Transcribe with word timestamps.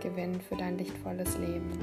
gewinnen 0.00 0.40
für 0.40 0.56
dein 0.56 0.78
lichtvolles 0.78 1.36
Leben. 1.38 1.78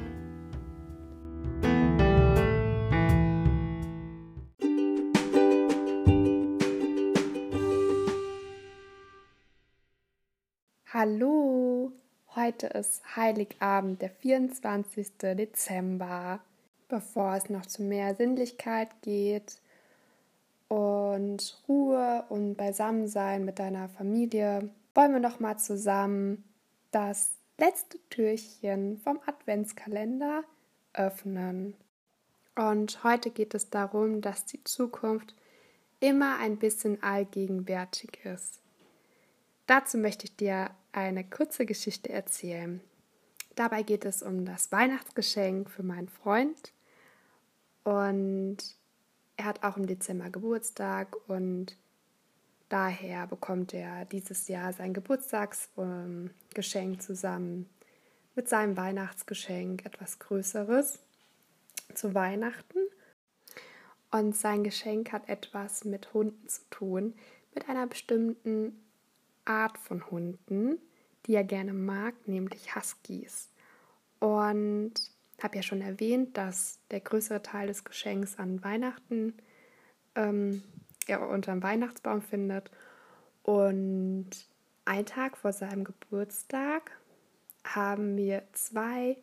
Hallo, 10.99 11.91
heute 12.35 12.67
ist 12.67 13.16
Heiligabend, 13.16 14.02
der 14.02 14.09
24. 14.09 15.11
Dezember. 15.20 16.39
Bevor 16.89 17.36
es 17.36 17.49
noch 17.49 17.66
zu 17.66 17.84
mehr 17.84 18.16
Sinnlichkeit 18.16 18.89
geht 19.03 19.59
und 20.70 21.61
Ruhe 21.67 22.23
und 22.30 22.55
Beisammensein 22.55 23.45
mit 23.45 23.59
deiner 23.59 23.89
Familie, 23.89 24.70
wollen 24.95 25.13
wir 25.13 25.20
noch 25.20 25.39
mal 25.39 25.58
zusammen 25.58 26.44
das 26.91 27.37
letzte 27.57 27.99
Türchen 28.09 28.97
vom 29.00 29.19
Adventskalender 29.25 30.44
öffnen. 30.94 31.75
Und 32.55 33.03
heute 33.03 33.30
geht 33.31 33.53
es 33.53 33.69
darum, 33.69 34.22
dass 34.22 34.45
die 34.45 34.64
Zukunft 34.64 35.36
immer 35.99 36.38
ein 36.39 36.58
bisschen 36.58 37.02
allgegenwärtig 37.02 38.25
ist. 38.25 38.61
Dazu 39.66 39.97
möchte 39.97 40.25
ich 40.25 40.36
dir 40.36 40.72
eine 40.91 41.23
kurze 41.23 41.66
Geschichte 41.66 42.09
erzählen. 42.09 42.81
Dabei 43.55 43.83
geht 43.83 44.05
es 44.05 44.21
um 44.21 44.45
das 44.45 44.71
Weihnachtsgeschenk 44.71 45.69
für 45.69 45.83
meinen 45.83 46.09
Freund. 46.09 46.73
Und 47.83 48.58
er 49.36 49.45
hat 49.45 49.64
auch 49.64 49.77
im 49.77 49.88
Dezember 49.88 50.30
Geburtstag 50.30 51.16
und 51.27 51.75
Daher 52.70 53.28
bekommt 53.28 53.73
er 53.73 54.06
dieses 54.06 54.48
Jahr 54.48 54.73
sein 54.73 54.94
Geburtstagsgeschenk 54.94 57.02
zusammen 57.02 57.70
mit 58.36 58.50
seinem 58.50 58.78
Weihnachtsgeschenk, 58.78 59.86
etwas 59.86 60.20
Größeres 60.20 61.00
zu 61.94 62.14
Weihnachten. 62.14 62.80
Und 64.12 64.36
sein 64.36 64.64
Geschenk 64.64 65.12
hat 65.12 65.30
etwas 65.30 65.86
mit 65.86 66.14
Hunden 66.14 66.48
zu 66.48 66.62
tun, 66.70 67.14
mit 67.54 67.70
einer 67.70 67.88
bestimmten 67.88 68.84
Art 69.45 69.78
von 69.78 70.10
Hunden, 70.12 70.78
die 71.26 71.36
er 71.36 71.44
gerne 71.44 71.73
mag, 71.73 72.16
nämlich 72.28 72.76
Huskies. 72.76 73.50
Und 74.20 74.94
habe 75.42 75.58
ja 75.58 75.64
schon 75.64 75.82
erwähnt, 75.82 76.38
dass 76.38 76.80
der 76.92 77.00
größere 77.00 77.42
Teil 77.42 77.68
des 77.68 77.84
Geschenks 77.84 78.38
an 78.38 78.64
Weihnachten 78.64 79.34
ähm, 80.16 80.64
er 81.08 81.27
unterm 81.27 81.63
Weihnachtsbaum 81.63 82.22
findet. 82.22 82.72
Und 83.44 84.30
einen 84.86 85.05
Tag 85.05 85.38
vor 85.38 85.53
seinem 85.53 85.83
Geburtstag 85.83 86.91
haben 87.64 88.17
wir 88.17 88.44
zwei 88.53 89.17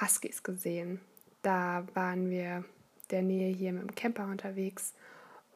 Huskies 0.00 0.42
gesehen. 0.42 1.00
Da 1.42 1.86
waren 1.94 2.30
wir 2.30 2.64
der 3.10 3.22
Nähe 3.22 3.54
hier 3.54 3.72
mit 3.72 3.82
dem 3.82 3.94
Camper 3.94 4.26
unterwegs 4.26 4.94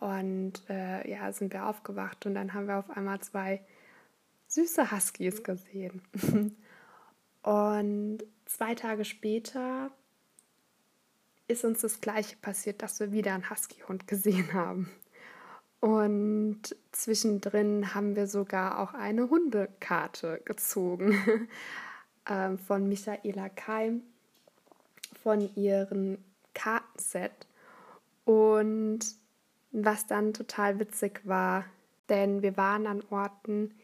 und 0.00 0.62
äh, 0.68 1.08
ja, 1.08 1.32
sind 1.32 1.52
wir 1.52 1.66
aufgewacht 1.66 2.26
und 2.26 2.34
dann 2.34 2.52
haben 2.52 2.66
wir 2.66 2.78
auf 2.78 2.90
einmal 2.90 3.20
zwei 3.20 3.62
süße 4.48 4.90
Huskies 4.90 5.42
gesehen. 5.42 6.02
und 7.42 8.18
zwei 8.46 8.74
Tage 8.74 9.04
später 9.04 9.90
ist 11.48 11.64
uns 11.64 11.80
das 11.80 12.00
gleiche 12.00 12.36
passiert, 12.36 12.82
dass 12.82 13.00
wir 13.00 13.12
wieder 13.12 13.34
einen 13.34 13.50
Husky-Hund 13.50 14.06
gesehen 14.06 14.52
haben. 14.52 14.90
Und 15.84 16.74
zwischendrin 16.92 17.94
haben 17.94 18.16
wir 18.16 18.26
sogar 18.26 18.78
auch 18.78 18.94
eine 18.94 19.28
Hundekarte 19.28 20.40
gezogen 20.46 21.46
ähm, 22.26 22.56
von 22.56 22.88
Michaela 22.88 23.50
Keim 23.50 24.00
von 25.22 25.54
ihrem 25.56 26.16
Kartenset. 26.54 27.32
Und 28.24 29.00
was 29.72 30.06
dann 30.06 30.32
total 30.32 30.78
witzig 30.78 31.20
war, 31.24 31.66
denn 32.08 32.40
wir 32.40 32.56
waren 32.56 32.86
an 32.86 33.02
Orten, 33.10 33.74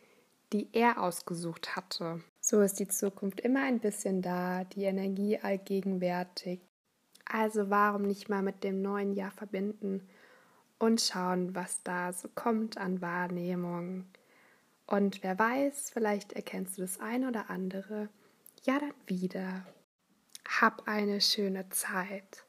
die 0.55 0.71
er 0.73 1.03
ausgesucht 1.03 1.77
hatte. 1.77 2.23
So 2.41 2.63
ist 2.63 2.81
die 2.81 2.89
Zukunft 2.89 3.41
immer 3.41 3.65
ein 3.65 3.79
bisschen 3.79 4.23
da, 4.23 4.65
die 4.65 4.85
Energie 4.85 5.39
allgegenwärtig. 5.39 6.61
Also 7.27 7.69
warum 7.69 8.07
nicht 8.07 8.31
mal 8.31 8.41
mit 8.41 8.65
dem 8.65 8.81
neuen 8.81 9.13
Jahr 9.13 9.33
verbinden? 9.33 10.09
Und 10.81 11.01
schauen, 11.01 11.55
was 11.55 11.83
da 11.85 12.13
so 12.13 12.29
kommt 12.35 12.79
an 12.79 13.01
Wahrnehmung. 13.01 14.07
Und 14.87 15.23
wer 15.23 15.39
weiß, 15.39 15.91
vielleicht 15.91 16.33
erkennst 16.33 16.79
du 16.79 16.83
das 16.83 16.99
eine 16.99 17.29
oder 17.29 17.51
andere 17.51 18.09
ja 18.65 18.81
dann 18.81 18.95
wieder. 19.07 19.67
Hab 20.49 20.89
eine 20.89 21.21
schöne 21.21 21.69
Zeit. 21.69 22.45